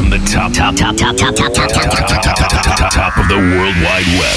[0.00, 3.28] From the top, top, top, top, top, top, top, top, top, top, top, top of
[3.28, 4.32] the World Wide Web.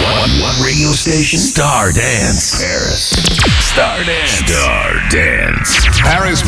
[0.00, 1.38] one radio station?
[1.38, 2.56] Star Dance.
[2.56, 3.12] Paris.
[3.60, 4.40] Star Dance.
[4.40, 5.84] Star Dance.
[6.00, 6.40] Paris,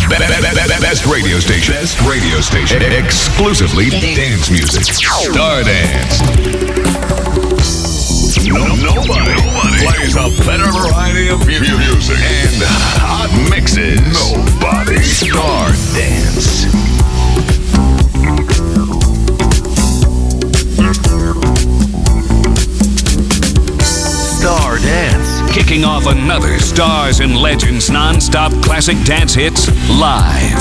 [0.80, 1.74] best radio station.
[1.74, 2.80] Best radio station.
[2.80, 4.84] Exclusively dance music.
[4.88, 6.24] Star Dance.
[8.48, 9.36] Nobody
[9.92, 12.64] plays a better variety of music and
[12.96, 14.00] hot mixes.
[14.00, 15.04] Nobody.
[15.04, 16.83] Star Dance.
[24.84, 25.52] dance.
[25.52, 30.60] Kicking off another Stars and Legends non-stop classic dance hits live.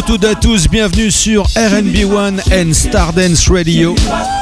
[0.00, 3.94] vous toutes à tous, bienvenue sur RB One and Stardance Radio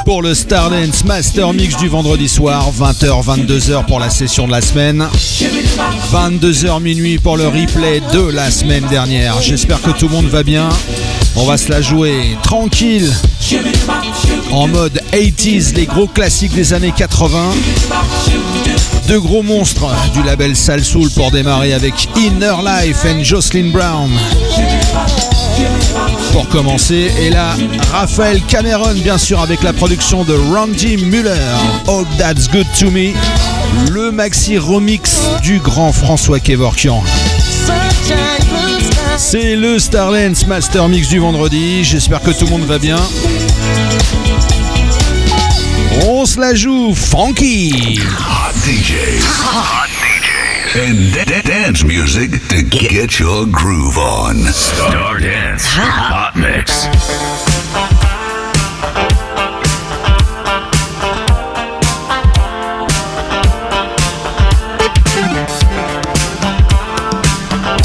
[0.05, 5.09] pour le Stardance Master Mix du vendredi soir, 20h-22h pour la session de la semaine,
[6.13, 9.41] 22h minuit pour le replay de la semaine dernière.
[9.41, 10.69] J'espère que tout le monde va bien.
[11.35, 13.11] On va se la jouer tranquille,
[14.51, 17.39] en mode 80s, les gros classiques des années 80.
[19.09, 24.11] Deux gros monstres du label Salsoul pour démarrer avec Inner Life and Jocelyn Brown.
[26.33, 27.55] Pour commencer, et là,
[27.93, 31.31] Raphaël Cameron, bien sûr, avec la production de Randy Muller,
[31.89, 33.13] All That's Good to Me,
[33.91, 37.03] le maxi remix du grand François Kevorkian.
[39.17, 41.83] C'est le Starlens Master Mix du vendredi.
[41.83, 42.99] J'espère que tout le monde va bien.
[46.07, 47.99] On se la joue funky.
[47.99, 49.25] Hot DJs.
[49.45, 49.98] Hot DJs.
[50.75, 54.37] And da- da- dance music to get your groove on.
[54.53, 55.65] Star Dance.
[55.67, 56.89] Hot Mix.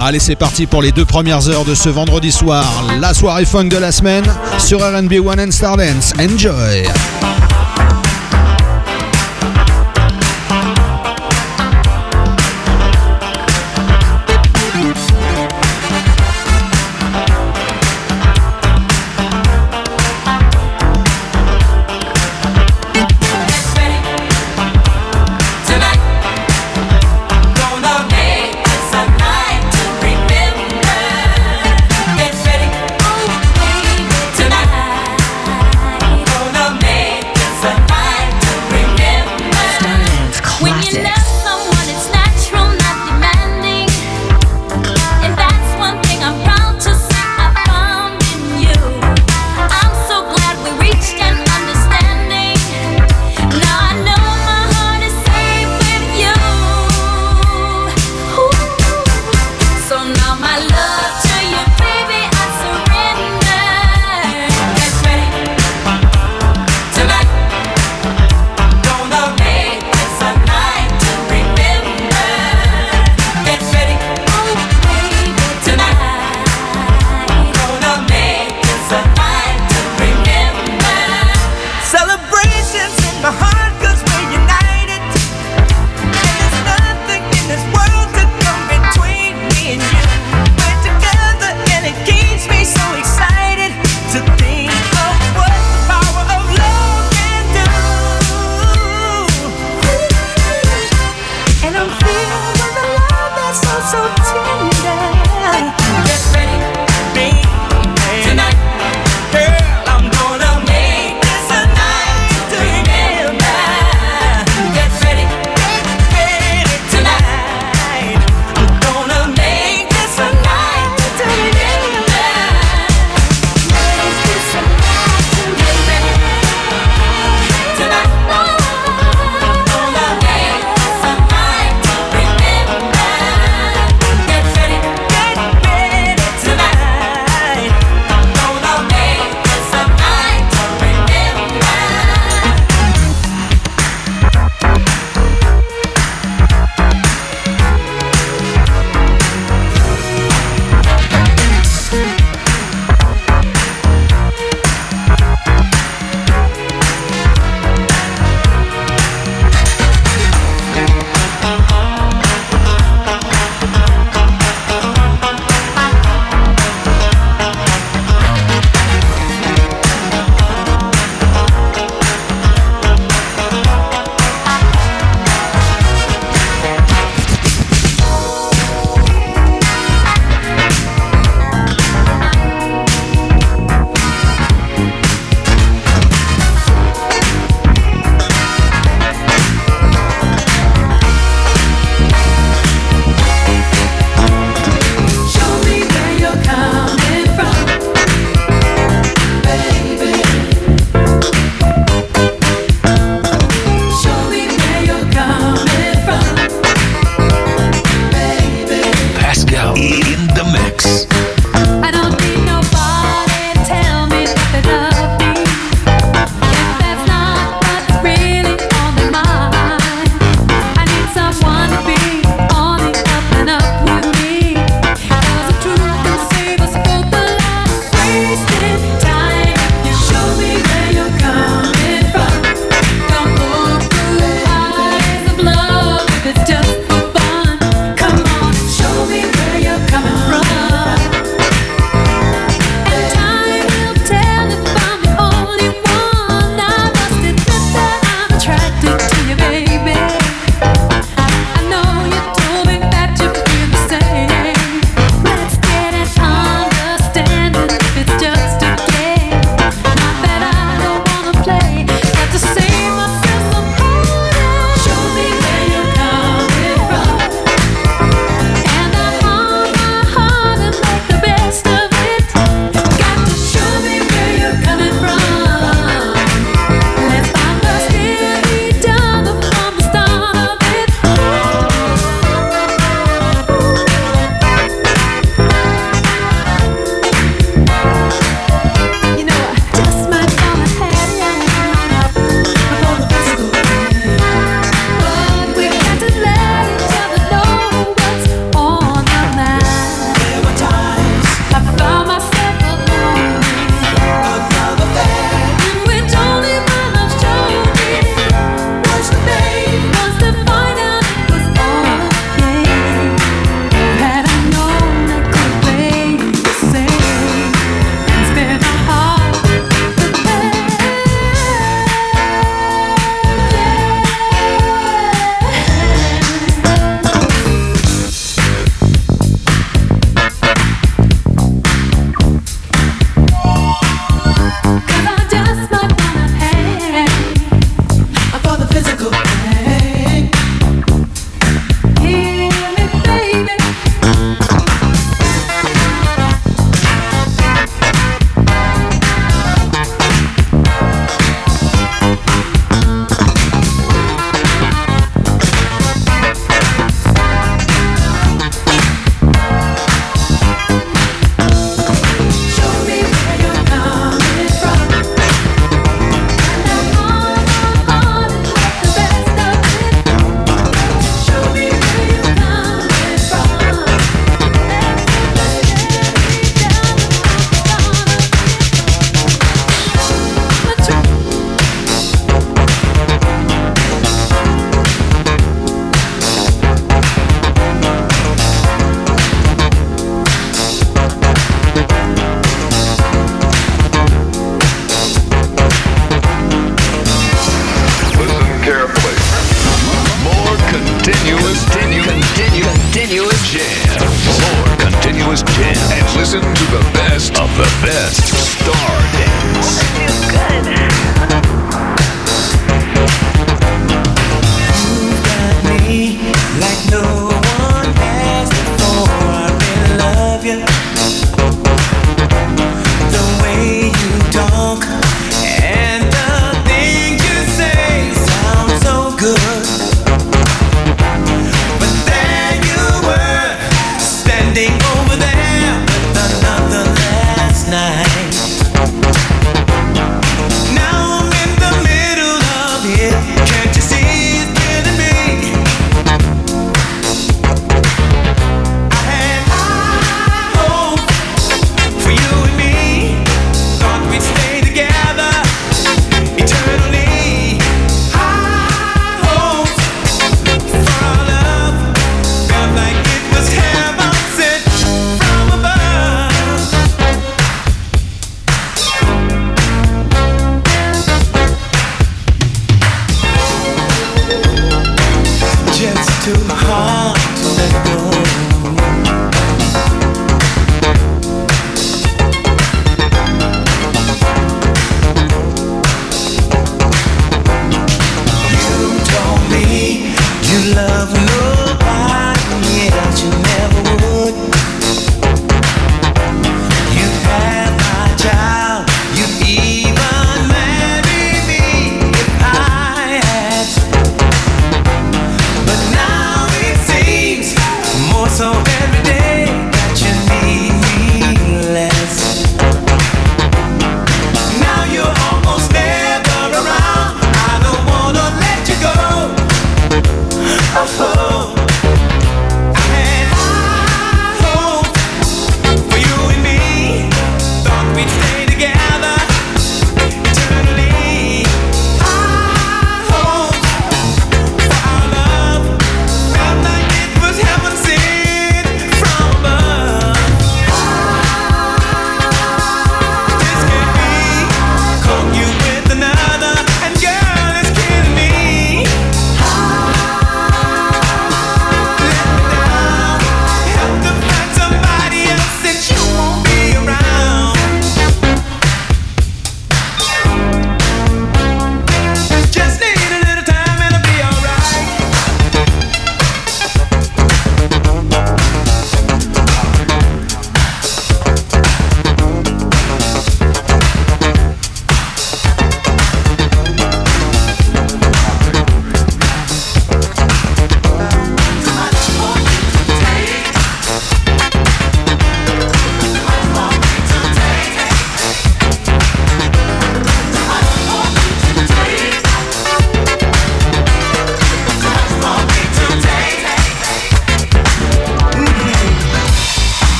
[0.00, 2.64] Allez, c'est parti pour les deux premières heures de ce vendredi soir.
[3.00, 4.24] La soirée funk de la semaine
[4.58, 6.12] sur RB One and Stardance.
[6.18, 6.84] Enjoy.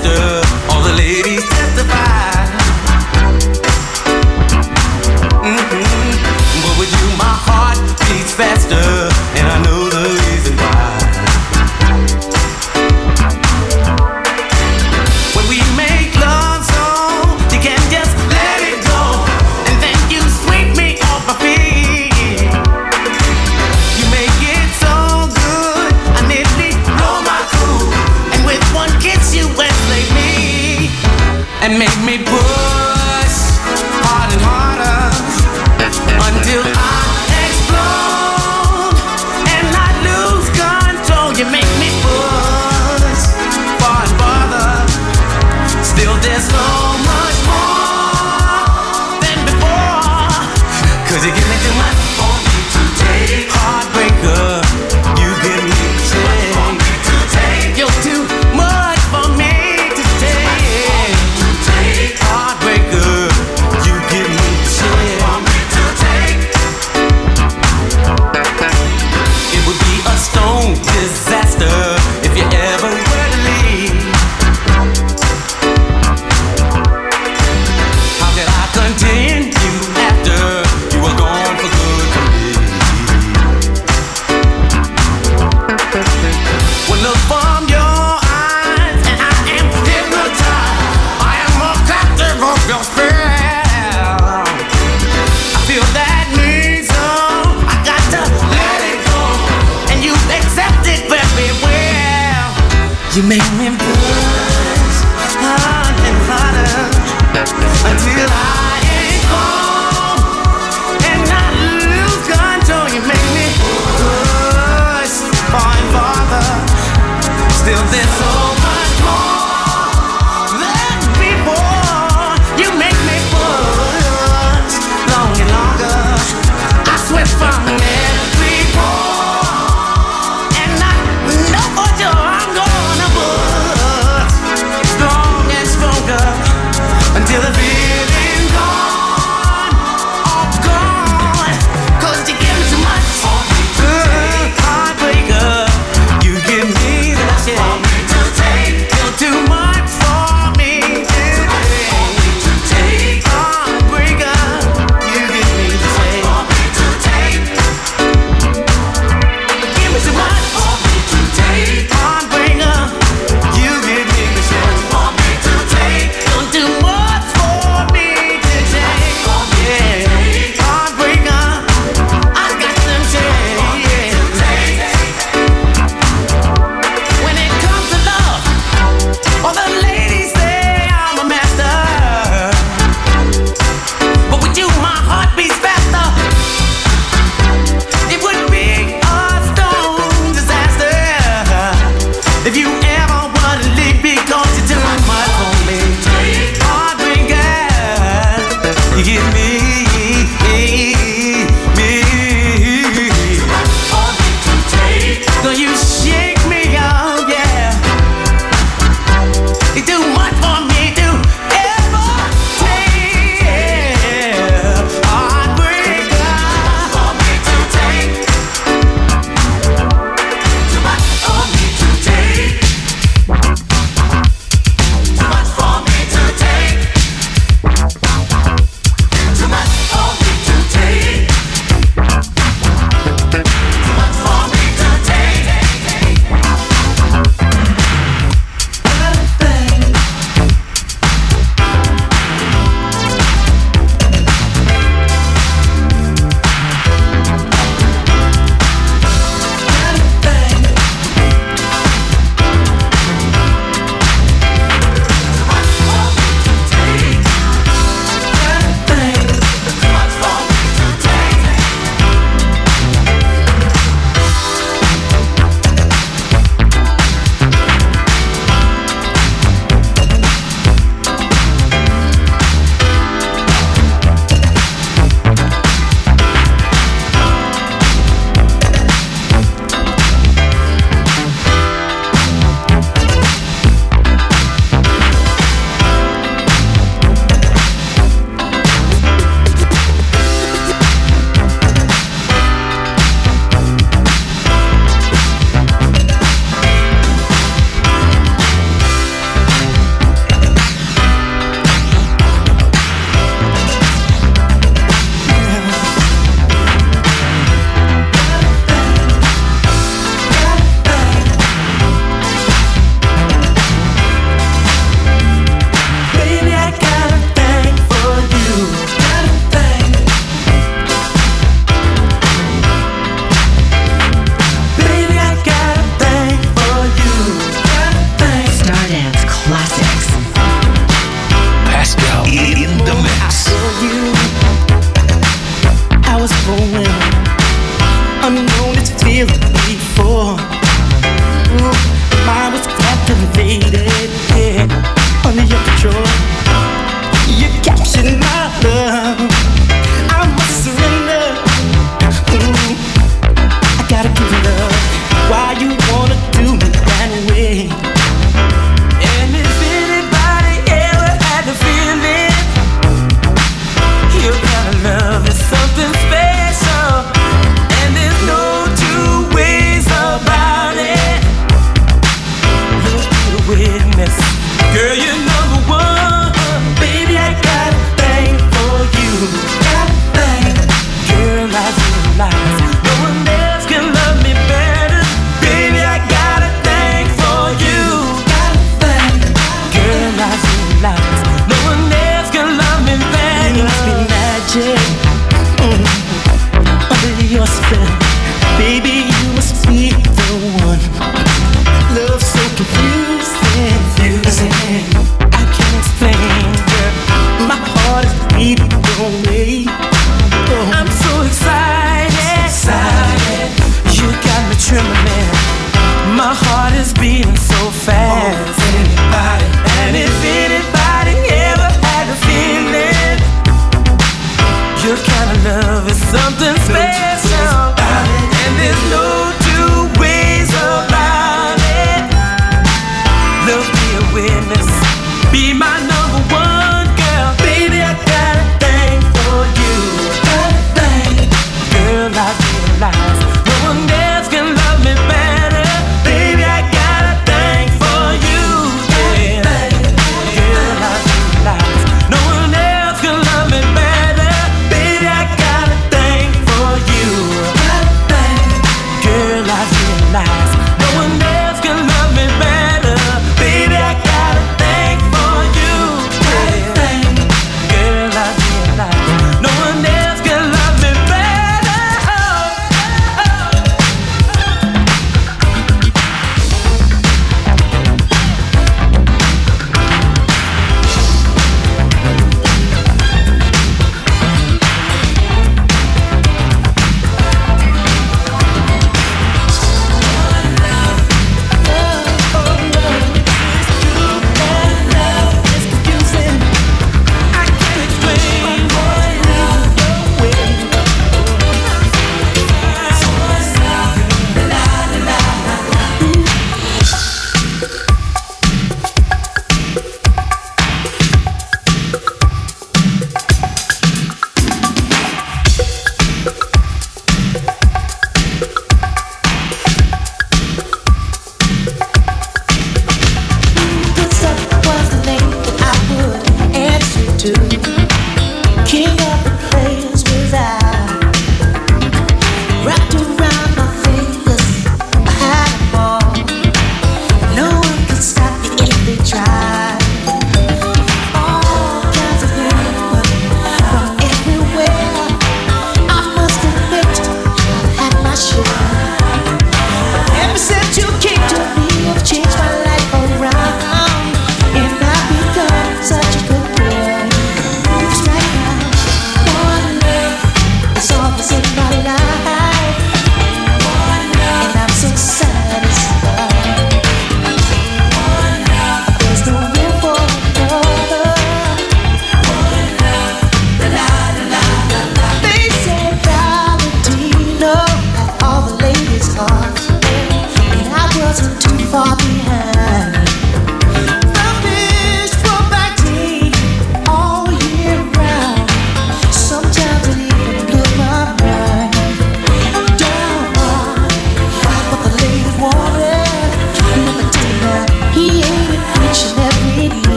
[0.00, 0.37] I'm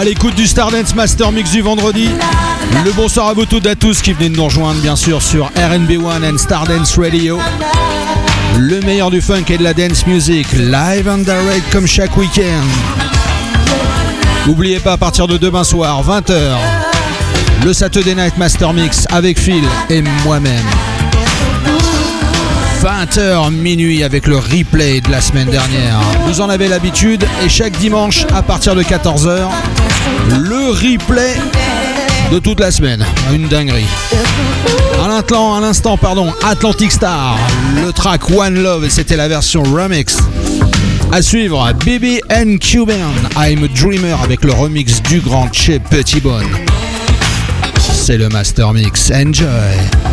[0.00, 2.08] à l'écoute du Stardance Master Mix du vendredi.
[2.86, 5.20] Le bonsoir à vous toutes et à tous qui venez de nous rejoindre bien sûr
[5.20, 7.38] sur RNB1 and Stardance Radio.
[8.56, 12.64] Le meilleur du funk et de la dance music, live and direct comme chaque week-end.
[14.46, 16.56] N'oubliez pas à partir de demain soir, 20h,
[17.62, 20.64] le Saturday Night Master Mix avec Phil et moi-même.
[22.82, 26.00] 20h minuit avec le replay de la semaine dernière.
[26.24, 29.50] Vous en avez l'habitude et chaque dimanche à partir de 14h,
[30.30, 31.36] le replay
[32.30, 33.04] de toute la semaine.
[33.32, 33.86] Une dinguerie.
[35.02, 37.36] À l'instant, pardon, Atlantic Star,
[37.82, 40.18] le track One Love, c'était la version remix.
[41.12, 46.20] À suivre, BB and Cuban, I'm a Dreamer avec le remix du grand Chez Petit
[46.20, 46.46] Bonne.
[47.92, 49.10] C'est le Master Mix.
[49.10, 50.09] Enjoy!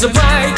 [0.00, 0.57] It's a bright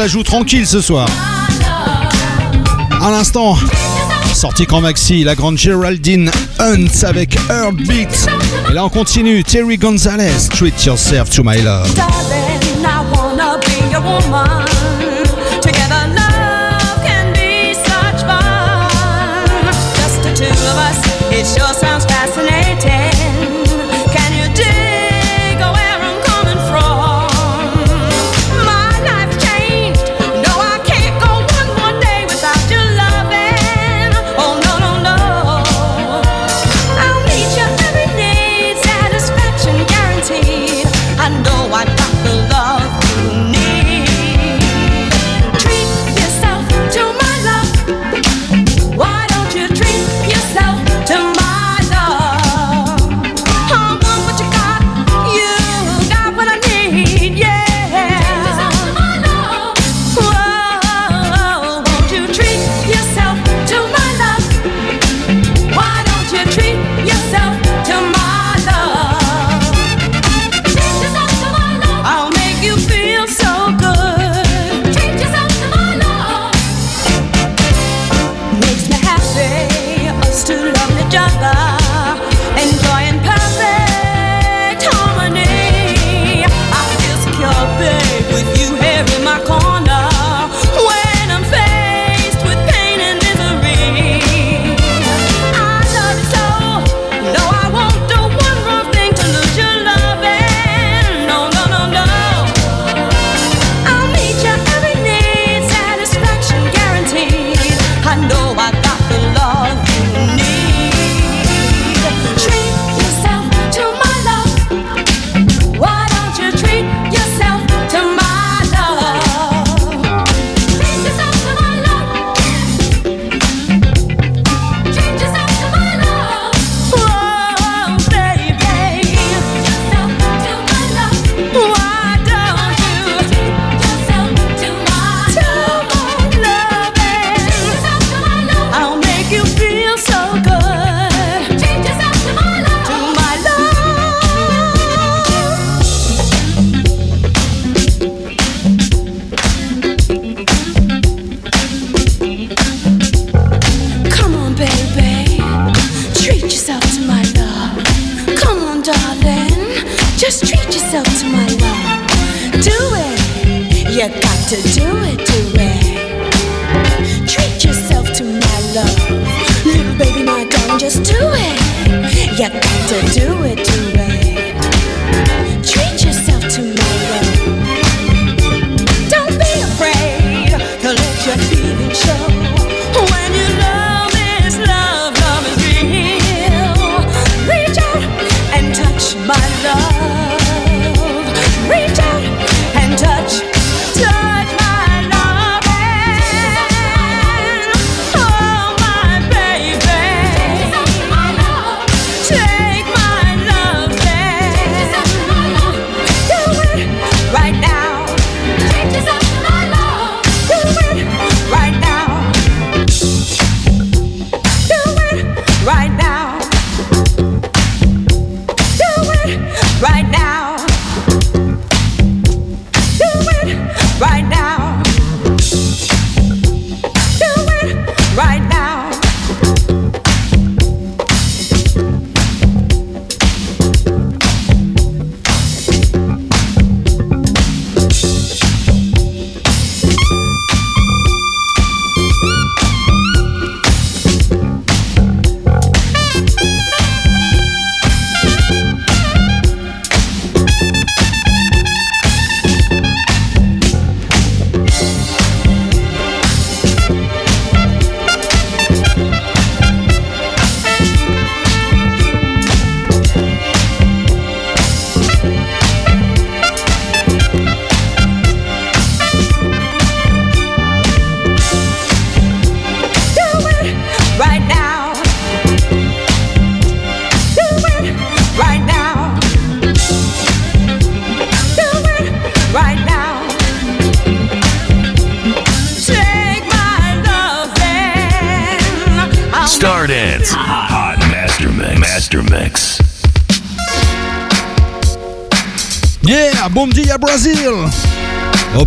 [0.00, 1.06] la joue tranquille ce soir.
[3.02, 3.54] À l'instant,
[4.32, 8.26] sorti quand Maxi, la grande Geraldine Hunt avec Heartbeat.
[8.70, 11.94] Et là on continue, Terry Gonzalez, Treat Yourself to My Love.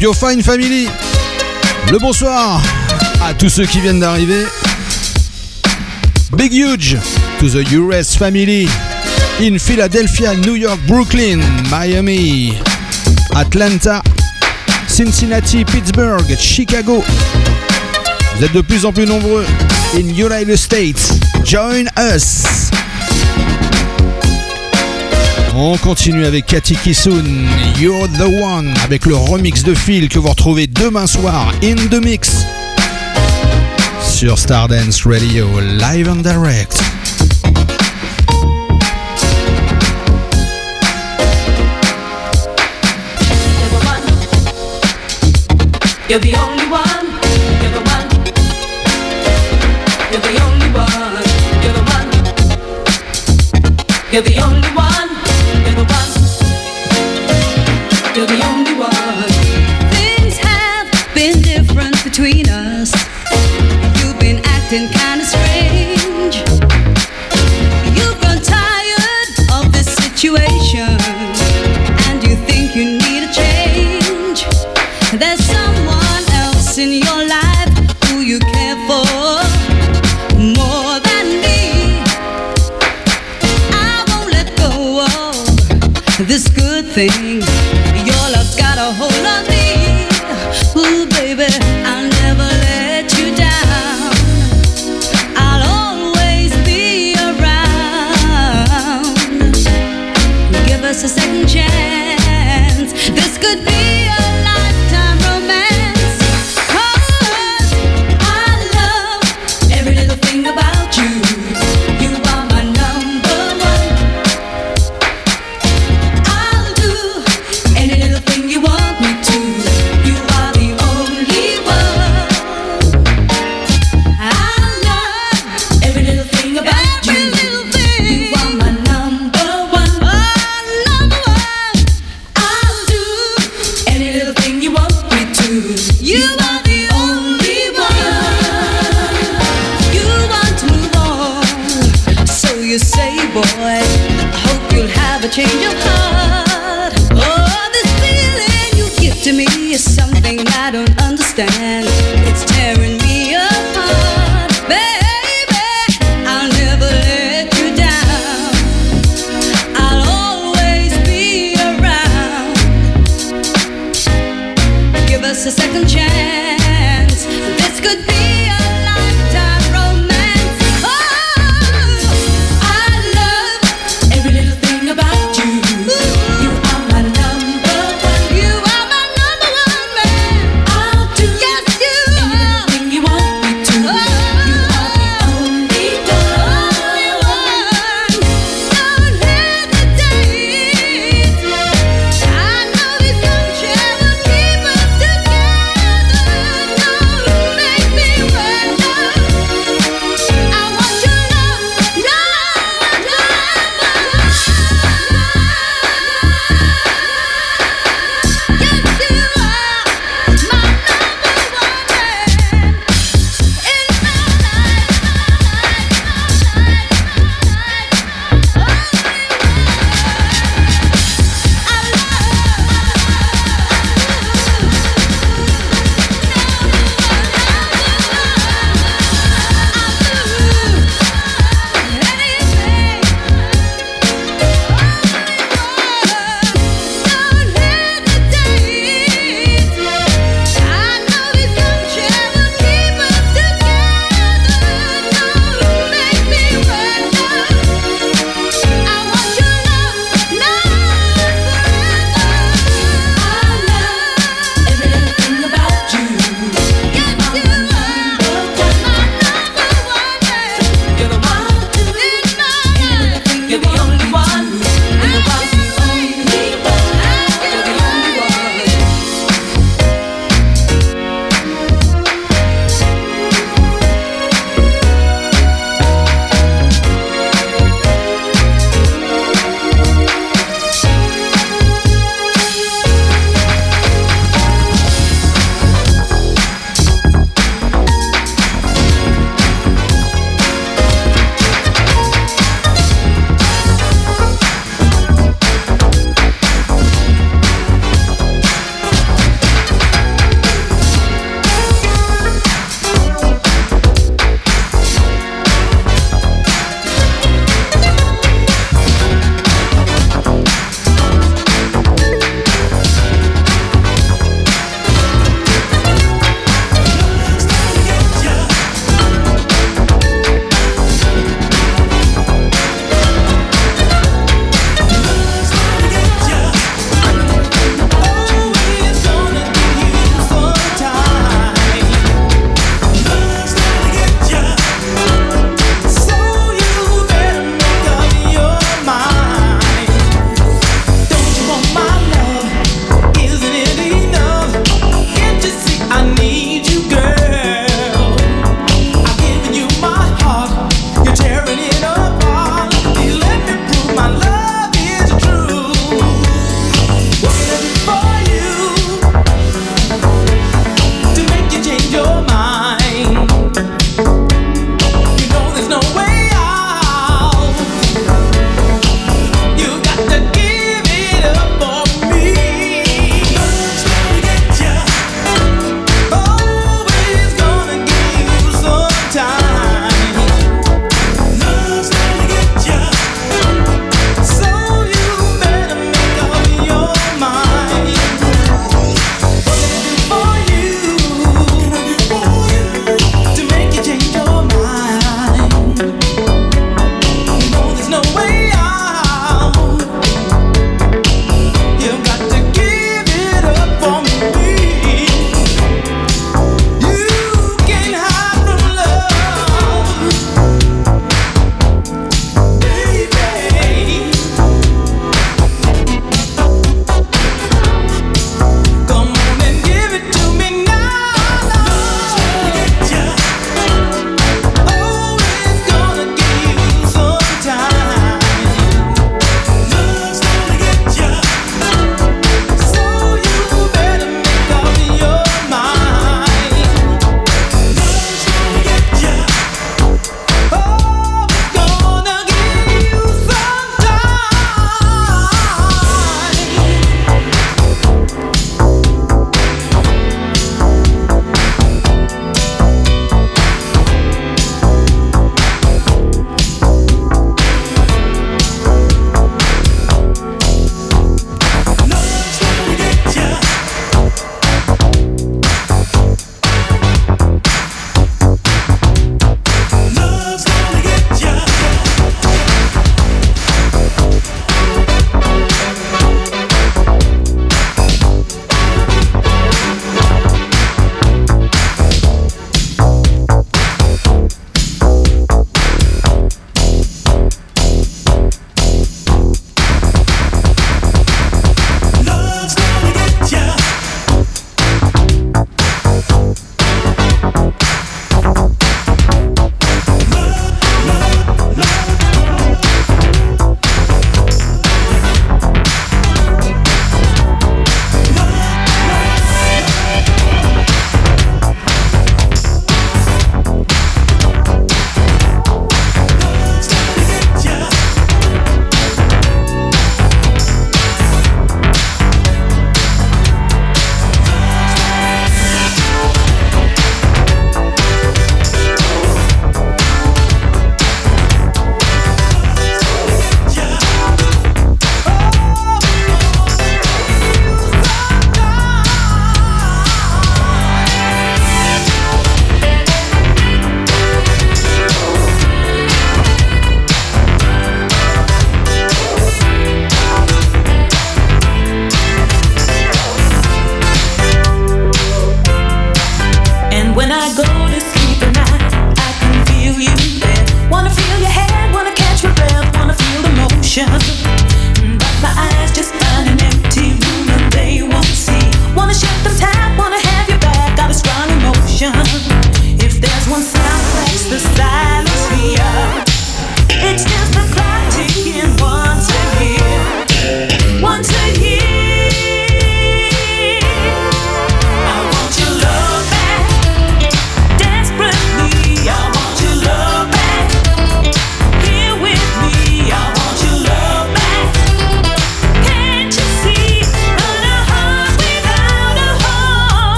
[0.00, 0.86] You're fine family
[1.90, 2.62] Le bonsoir
[3.20, 4.44] à tous ceux qui viennent d'arriver.
[6.36, 6.96] Big huge
[7.40, 8.68] to the US family
[9.40, 12.54] in Philadelphia, New York, Brooklyn, Miami,
[13.34, 14.00] Atlanta,
[14.86, 17.02] Cincinnati, Pittsburgh, Chicago.
[18.36, 19.44] Vous êtes de plus en plus nombreux
[19.96, 21.18] in United States.
[21.44, 22.70] Join us.
[25.60, 27.24] On continue avec Cathy Kisun,
[27.80, 32.00] You're the One, avec le remix de Phil que vous retrouvez demain soir in the
[32.00, 32.46] mix
[34.00, 36.80] sur Stardance Radio live and direct.
[46.08, 47.18] You're the only one.
[47.60, 48.08] You're the one.
[50.12, 51.18] You're the only one.
[51.64, 52.08] You're the one.
[54.12, 54.57] You're the only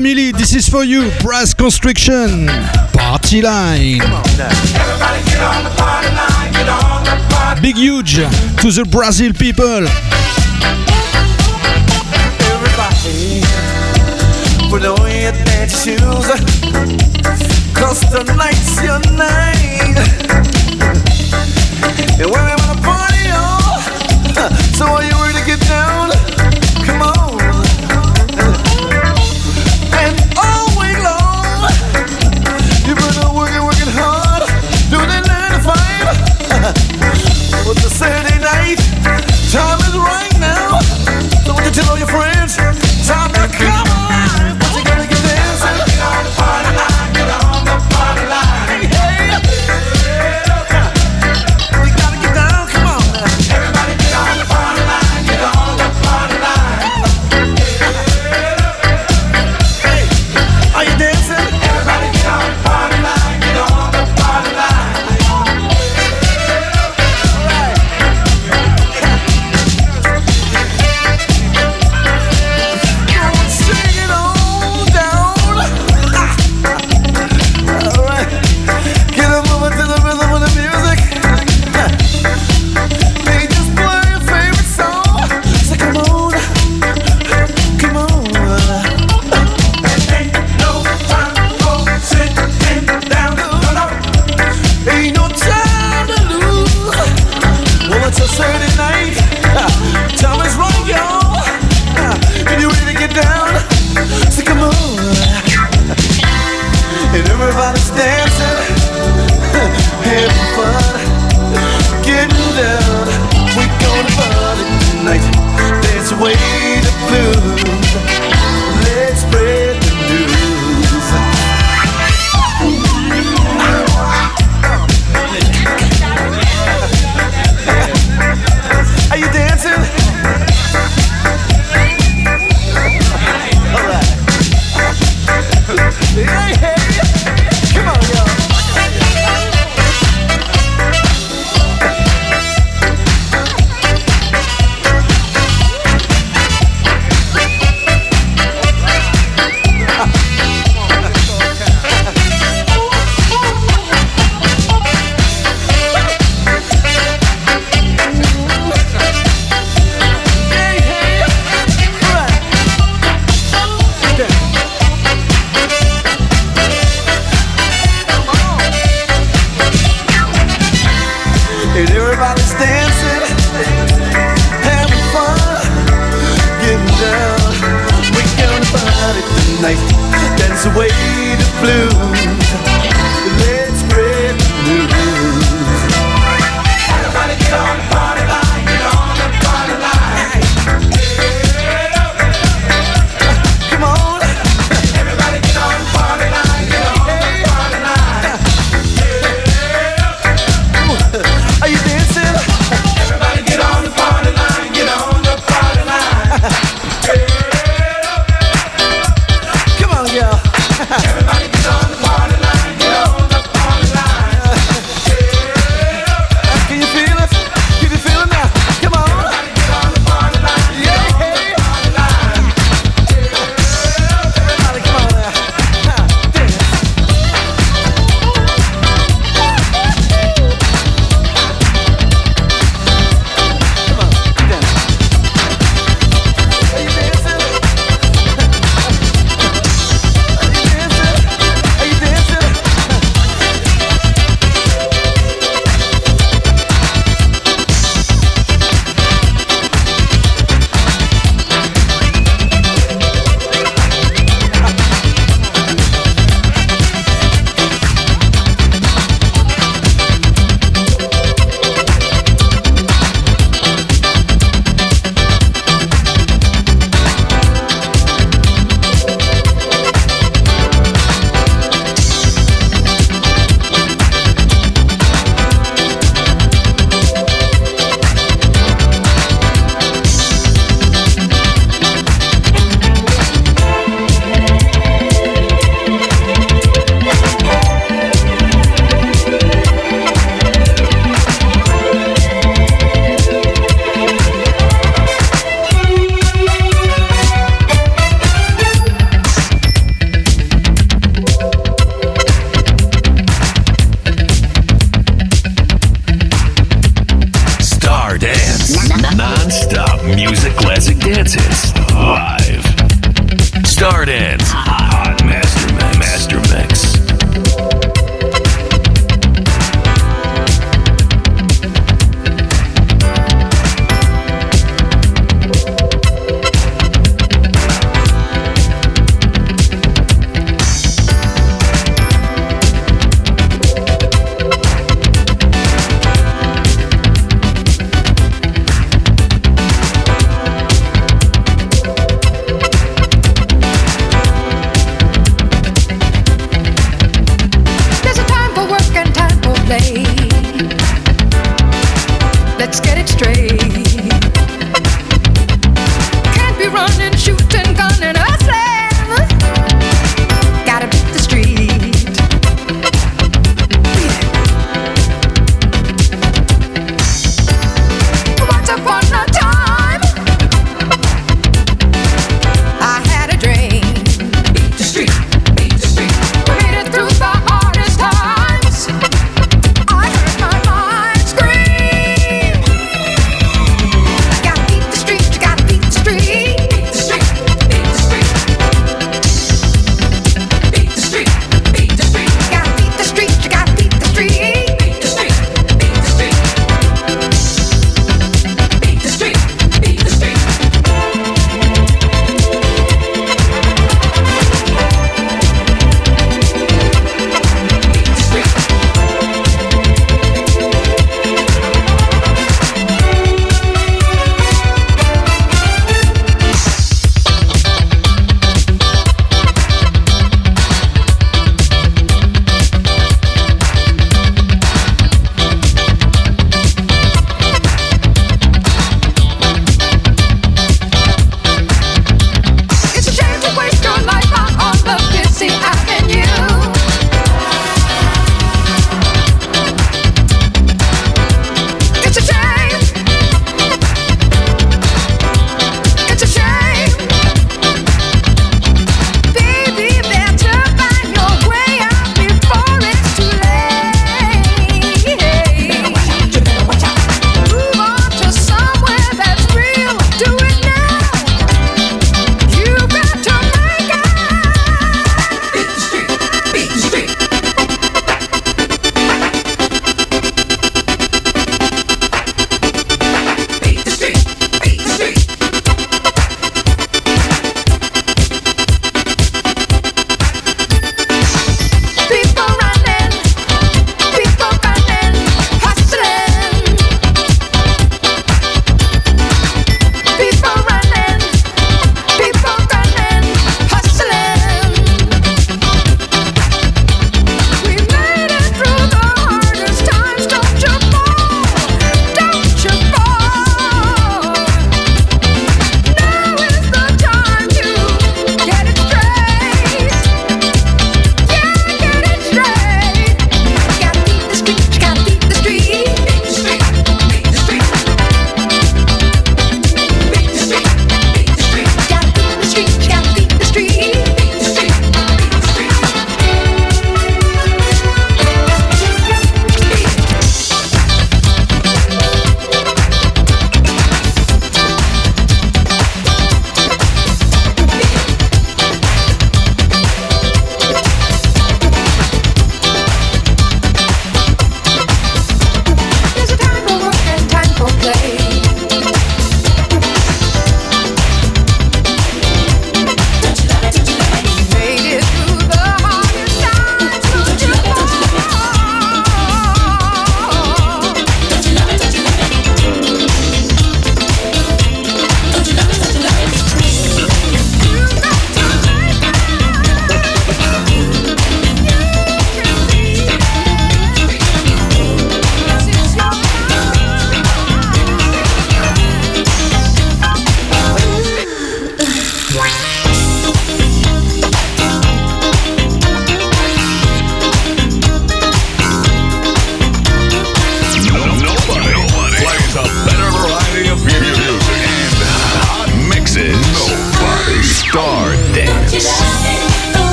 [0.00, 1.10] family, this is for you.
[1.20, 2.46] Brass Constriction,
[2.94, 4.00] Party Line.
[7.60, 9.84] Big huge to the Brazil people.
[12.48, 13.42] Everybody,
[14.70, 16.26] put on your dance shoes.
[17.74, 19.98] Cause tonight's your night.
[22.18, 23.84] And when we party, oh,
[24.72, 26.29] so are you ready to get down?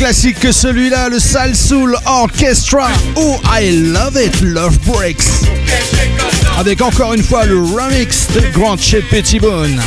[0.00, 2.88] classique que celui-là, le Sal Soul Orchestra.
[3.16, 5.20] Oh, I love it, Love Breaks.
[6.58, 9.78] Avec encore une fois le remix de Grand Chez Pettibone.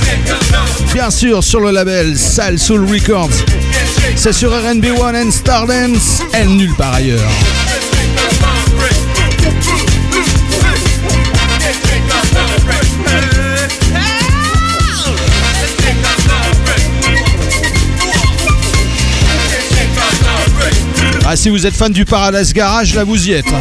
[0.94, 3.32] Bien sûr, sur le label Sal Soul Records.
[4.16, 7.63] C'est sur RB1 and Stardance et nulle part ailleurs.
[21.34, 23.52] Ah, si vous êtes fan du Paradise Garage, là vous y êtes.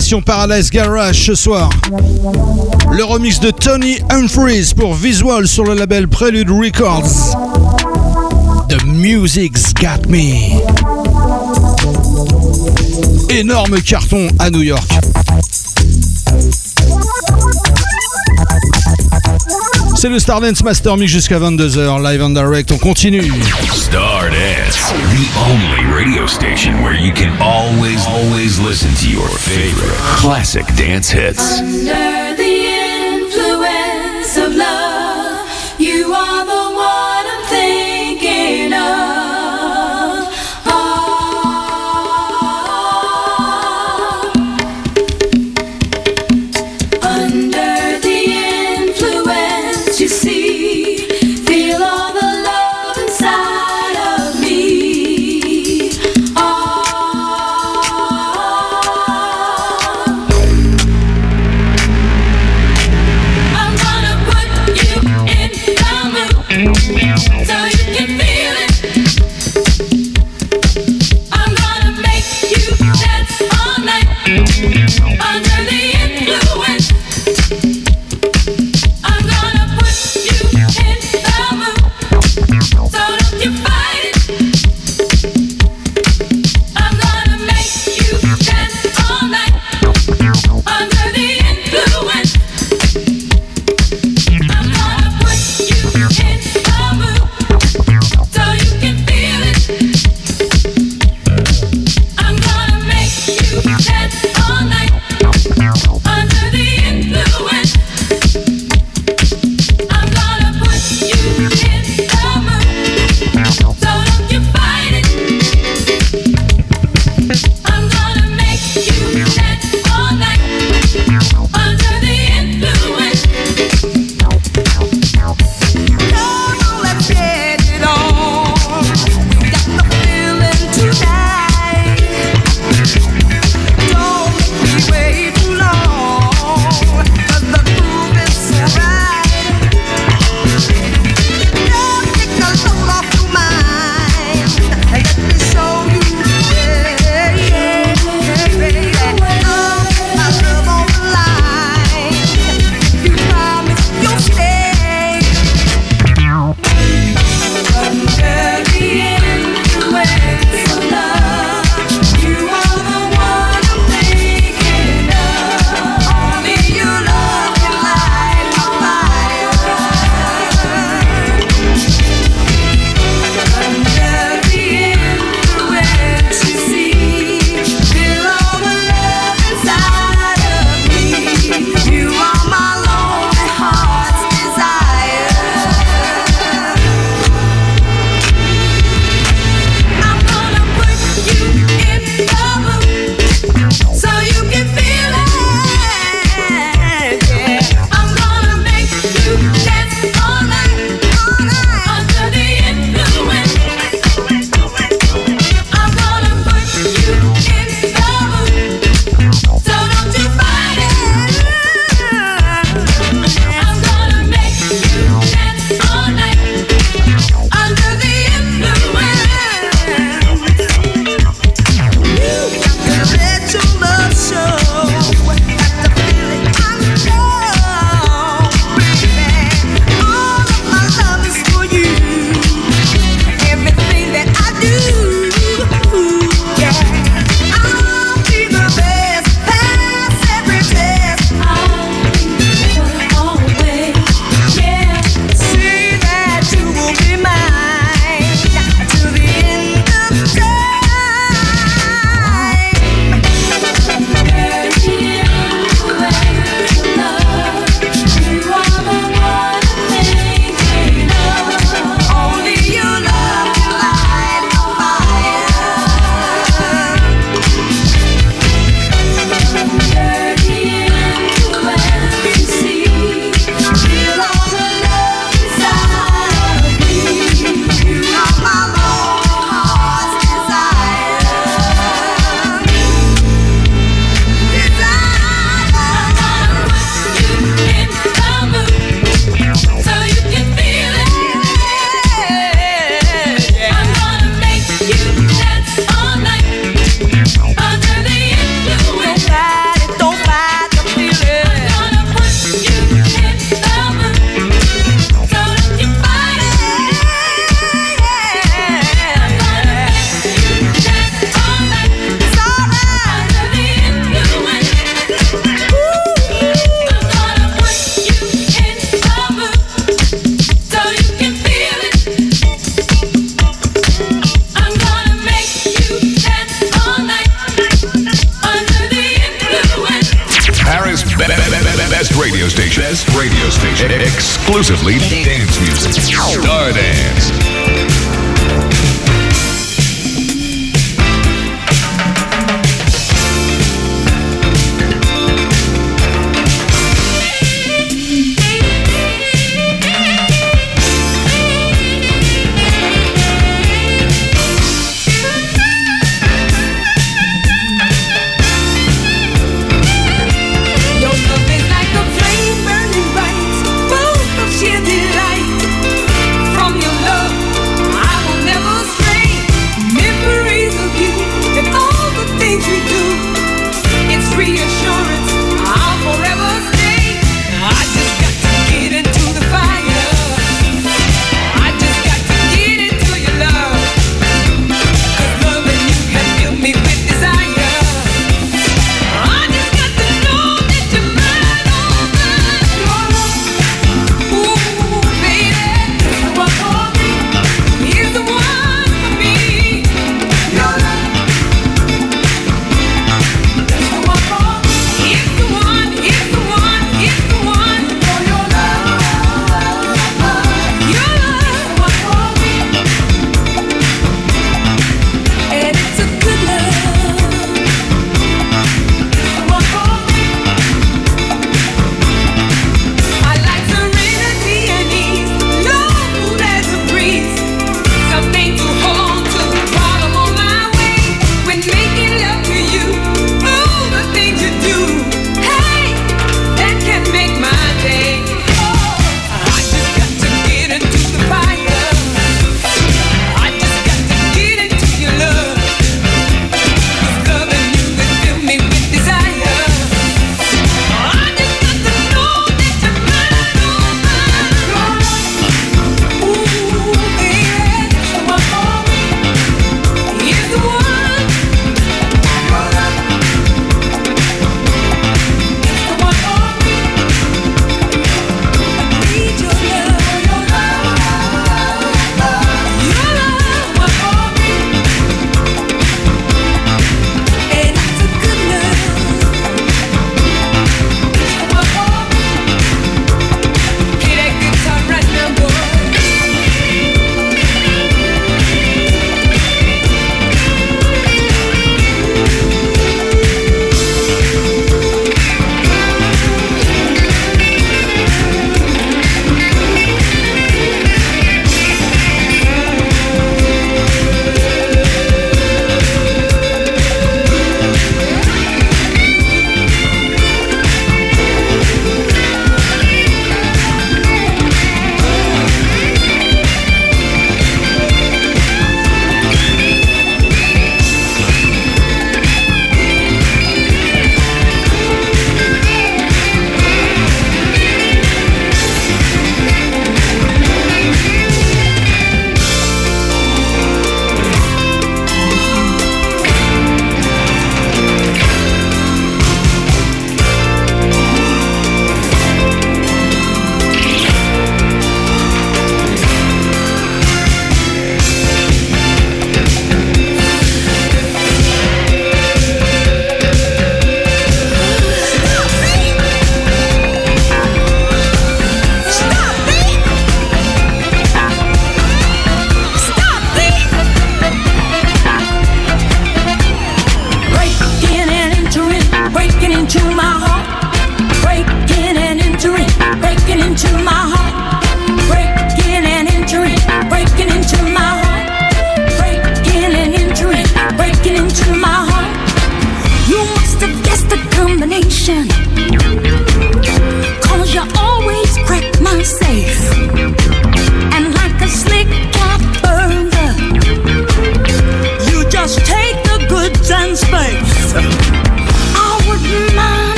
[0.00, 1.70] Session Paradise Garage ce soir.
[2.90, 7.36] Le remix de Tony Humphries pour Visual sur le label Prelude Records.
[8.68, 10.58] The Music's Got Me.
[13.30, 14.90] Énorme carton à New York.
[20.04, 23.22] C'est le Stardance Master Mix jusqu'à 22h, live and direct, on continue.
[23.72, 30.66] Stardance, the only radio station where you can always, always listen to your favorite classic
[30.76, 32.23] dance hits.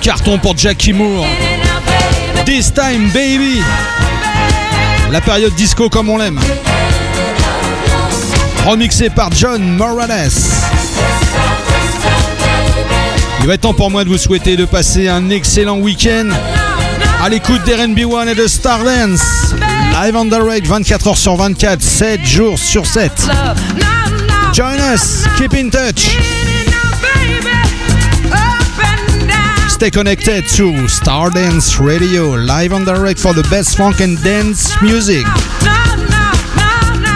[0.00, 1.26] Carton pour Jackie Moore.
[2.46, 3.60] This time, baby.
[5.10, 6.38] La période disco comme on l'aime.
[8.64, 10.30] Remixé par John Morales.
[13.40, 16.28] Il va être temps pour moi de vous souhaiter de passer un excellent week-end
[17.20, 19.52] à l'écoute d'RNB1 et de Stardance.
[20.00, 23.10] Live on direct 24 h sur 24, 7 jours sur 7.
[24.54, 26.61] Join us, keep in touch.
[29.82, 35.26] stay connected to Stardance Radio, live and direct for the best funk and dance music.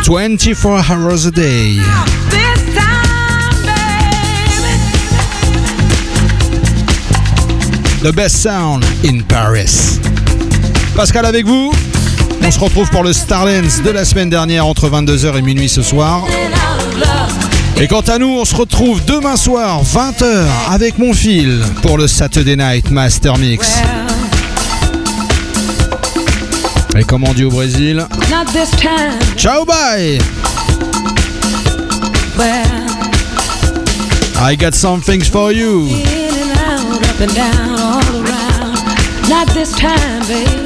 [0.05, 1.77] 24 hours a day.
[8.03, 10.01] The best sound in Paris.
[10.97, 11.73] Pascal avec vous.
[12.43, 15.83] On se retrouve pour le Stardance de la semaine dernière entre 22h et minuit ce
[15.83, 16.25] soir.
[17.79, 22.07] Et quant à nous, on se retrouve demain soir, 20h, avec mon fil pour le
[22.07, 23.69] Saturday Night Master Mix.
[26.97, 28.07] Et comme on dit au Brésil,
[29.37, 30.19] ciao bye!
[34.39, 35.89] I got some things for you.
[39.29, 40.66] Not this time, baby.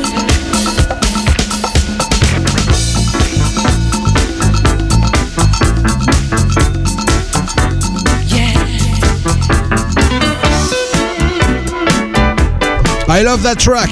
[13.10, 13.90] I love that track.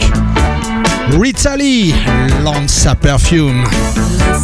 [1.18, 1.90] Rita Lee,
[2.44, 3.64] Lanza Perfume.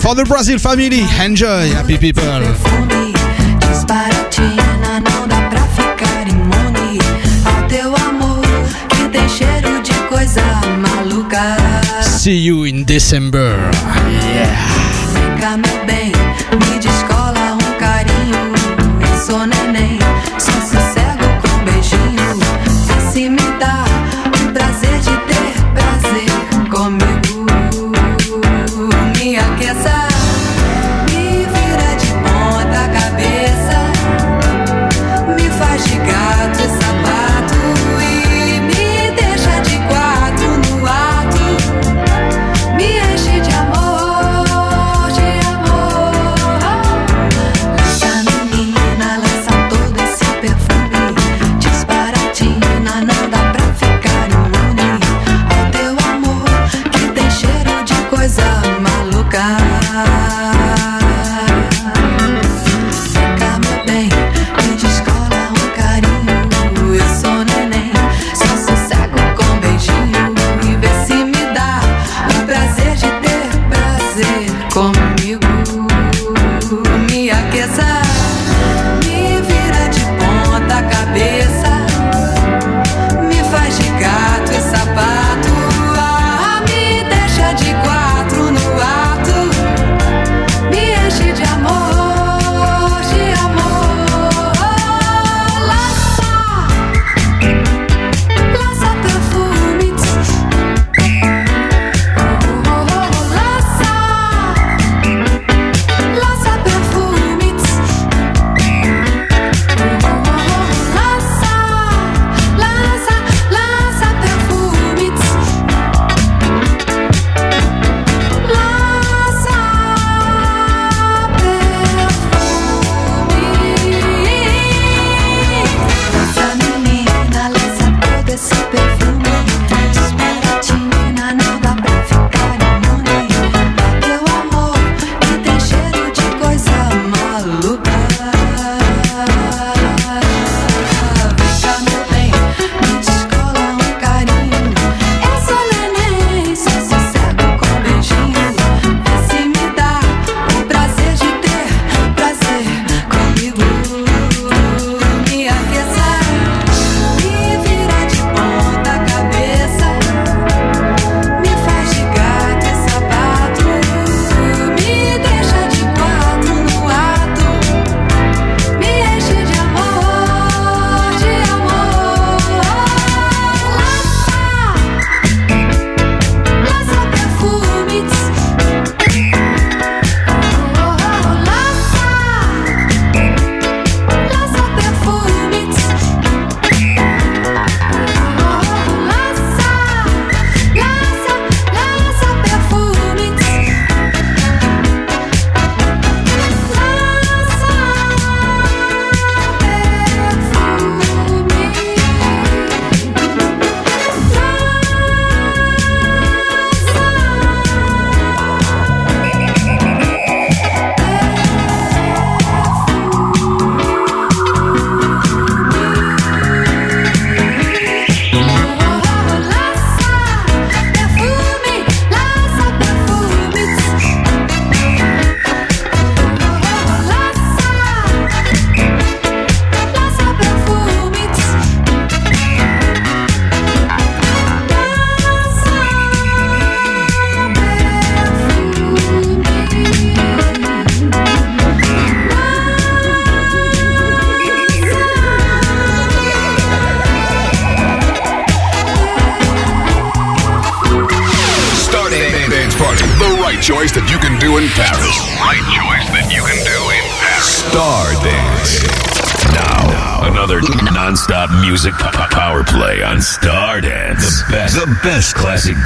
[0.02, 2.24] For the Brazil family, enjoy, happy people.
[12.02, 13.54] See you in December.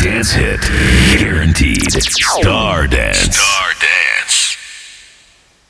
[0.01, 0.48] Dance hit,